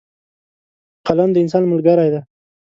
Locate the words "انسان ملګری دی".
1.43-2.21